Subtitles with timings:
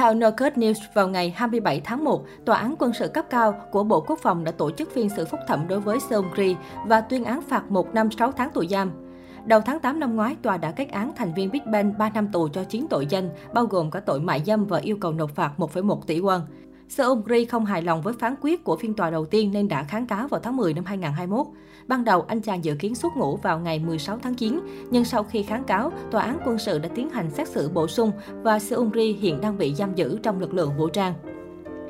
[0.00, 3.84] Theo Nokert News, vào ngày 27 tháng 1, Tòa án quân sự cấp cao của
[3.84, 7.24] Bộ Quốc phòng đã tổ chức phiên xử phúc thẩm đối với Seungri và tuyên
[7.24, 8.92] án phạt 1 năm 6 tháng tù giam.
[9.44, 12.28] Đầu tháng 8 năm ngoái, tòa đã kết án thành viên Big Bang 3 năm
[12.32, 15.30] tù cho 9 tội danh, bao gồm cả tội mại dâm và yêu cầu nộp
[15.30, 16.40] phạt 1,1 tỷ won.
[16.90, 20.06] Seungri không hài lòng với phán quyết của phiên tòa đầu tiên nên đã kháng
[20.06, 21.46] cáo vào tháng 10 năm 2021.
[21.86, 25.24] Ban đầu, anh chàng dự kiến xuất ngũ vào ngày 16 tháng 9, nhưng sau
[25.24, 28.12] khi kháng cáo, tòa án quân sự đã tiến hành xét xử bổ sung
[28.42, 31.14] và Seungri hiện đang bị giam giữ trong lực lượng vũ trang.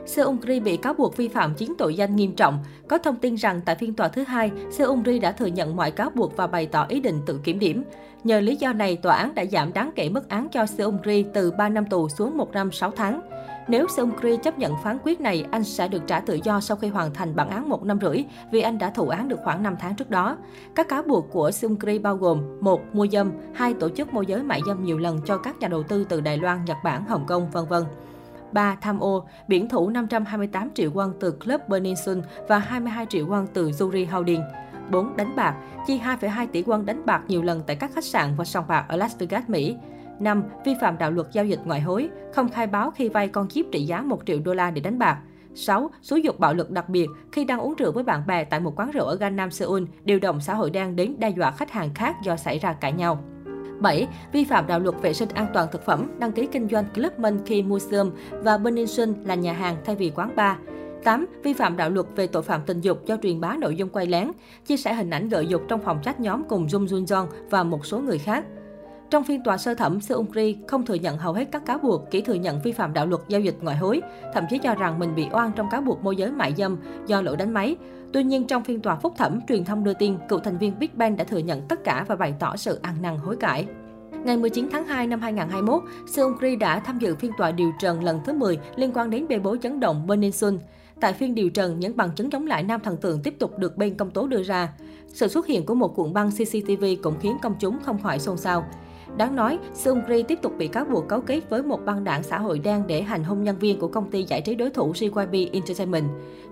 [0.06, 2.58] Seungri bị cáo buộc vi phạm chín tội danh nghiêm trọng.
[2.88, 6.10] Có thông tin rằng tại phiên tòa thứ hai, Seungri đã thừa nhận mọi cáo
[6.14, 7.84] buộc và bày tỏ ý định tự kiểm điểm.
[8.24, 11.50] Nhờ lý do này, tòa án đã giảm đáng kể mức án cho Seungri từ
[11.50, 13.20] 3 năm tù xuống 1 năm 6 tháng.
[13.68, 16.88] Nếu Seungri chấp nhận phán quyết này, anh sẽ được trả tự do sau khi
[16.88, 19.76] hoàn thành bản án một năm rưỡi vì anh đã thụ án được khoảng 5
[19.80, 20.36] tháng trước đó.
[20.74, 24.42] Các cáo buộc của Seungri bao gồm một Mua dâm, hai Tổ chức môi giới
[24.42, 27.26] mại dâm nhiều lần cho các nhà đầu tư từ Đài Loan, Nhật Bản, Hồng
[27.26, 27.84] Kông, vân vân.
[28.52, 28.76] 3.
[28.80, 33.46] Tham ô, biển thủ 528 triệu won từ Club Burning Sun và 22 triệu won
[33.52, 34.42] từ Zuri Holding.
[34.90, 35.16] 4.
[35.16, 35.54] Đánh bạc,
[35.86, 38.84] chi 2,2 tỷ won đánh bạc nhiều lần tại các khách sạn và sòng bạc
[38.88, 39.76] ở Las Vegas, Mỹ.
[40.20, 40.44] 5.
[40.64, 43.66] Vi phạm đạo luật giao dịch ngoại hối, không khai báo khi vay con chip
[43.72, 45.18] trị giá 1 triệu đô la để đánh bạc.
[45.54, 45.90] 6.
[46.02, 48.78] Xúi dục bạo lực đặc biệt khi đang uống rượu với bạn bè tại một
[48.78, 51.94] quán rượu ở Gangnam Seoul, điều động xã hội đen đến đe dọa khách hàng
[51.94, 53.24] khác do xảy ra cãi nhau.
[53.80, 54.08] 7.
[54.32, 57.38] Vi phạm đạo luật vệ sinh an toàn thực phẩm, đăng ký kinh doanh Clubman
[57.46, 60.56] Key Museum và Peninsula là nhà hàng thay vì quán bar.
[61.04, 61.26] 8.
[61.42, 64.06] Vi phạm đạo luật về tội phạm tình dục do truyền bá nội dung quay
[64.06, 64.30] lén,
[64.66, 67.62] chia sẻ hình ảnh gợi dục trong phòng chat nhóm cùng Jung Jun Jong và
[67.62, 68.44] một số người khác.
[69.10, 72.20] Trong phiên tòa sơ thẩm, Seungri không thừa nhận hầu hết các cáo buộc, chỉ
[72.20, 74.00] thừa nhận vi phạm đạo luật giao dịch ngoại hối,
[74.34, 77.22] thậm chí cho rằng mình bị oan trong cáo buộc môi giới mại dâm do
[77.22, 77.76] lỗi đánh máy.
[78.12, 80.88] Tuy nhiên, trong phiên tòa phúc thẩm, truyền thông đưa tin cựu thành viên Big
[80.94, 83.66] Bang đã thừa nhận tất cả và bày tỏ sự ăn năn hối cải.
[84.24, 88.20] Ngày 19 tháng 2 năm 2021, Seungri đã tham dự phiên tòa điều trần lần
[88.24, 90.58] thứ 10 liên quan đến bê bối chấn động Burning Sun.
[91.00, 93.76] Tại phiên điều trần, những bằng chứng chống lại nam thần tượng tiếp tục được
[93.76, 94.72] bên công tố đưa ra.
[95.06, 98.36] Sự xuất hiện của một cuộn băng CCTV cũng khiến công chúng không khỏi xôn
[98.36, 98.64] xao.
[99.16, 102.38] Đáng nói, Seungri tiếp tục bị cáo buộc cấu kết với một băng đảng xã
[102.38, 105.48] hội đen để hành hung nhân viên của công ty giải trí đối thủ JYP
[105.52, 106.04] Entertainment.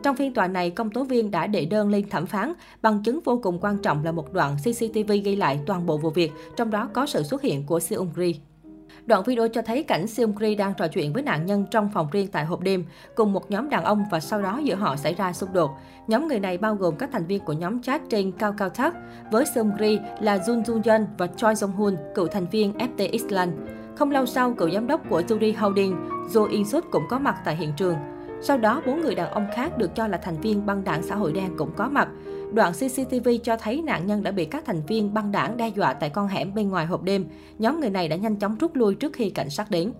[0.02, 2.52] Trong phiên tòa này, công tố viên đã đệ đơn lên thẩm phán.
[2.82, 6.10] Bằng chứng vô cùng quan trọng là một đoạn CCTV ghi lại toàn bộ vụ
[6.10, 8.40] việc, trong đó có sự xuất hiện của Seungri.
[9.08, 12.28] Đoạn video cho thấy cảnh Seungri đang trò chuyện với nạn nhân trong phòng riêng
[12.32, 15.32] tại hộp đêm, cùng một nhóm đàn ông và sau đó giữa họ xảy ra
[15.32, 15.70] xung đột.
[16.06, 18.94] Nhóm người này bao gồm các thành viên của nhóm chat trên Cao Cao Thác,
[19.30, 23.52] với Seungri là Jun Jun Yeon và Choi Jong Hun, cựu thành viên FT Island.
[23.96, 25.96] Không lâu sau, cựu giám đốc của Juri Holding,
[26.32, 27.96] Jo In Suk cũng có mặt tại hiện trường.
[28.42, 31.14] Sau đó, bốn người đàn ông khác được cho là thành viên băng đảng xã
[31.14, 32.08] hội đen cũng có mặt.
[32.52, 35.92] Đoạn CCTV cho thấy nạn nhân đã bị các thành viên băng đảng đe dọa
[35.92, 37.26] tại con hẻm bên ngoài hộp đêm.
[37.58, 39.92] Nhóm người này đã nhanh chóng rút lui trước khi cảnh sát đến.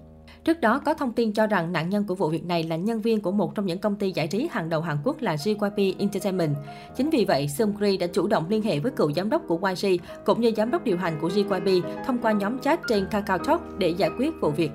[0.44, 3.00] Trước đó có thông tin cho rằng nạn nhân của vụ việc này là nhân
[3.00, 5.94] viên của một trong những công ty giải trí hàng đầu Hàn Quốc là JYP
[5.98, 6.56] Entertainment.
[6.96, 9.86] Chính vì vậy, Seungri đã chủ động liên hệ với cựu giám đốc của YG
[10.24, 13.88] cũng như giám đốc điều hành của JYP thông qua nhóm chat trên KakaoTalk để
[13.88, 14.70] giải quyết vụ việc.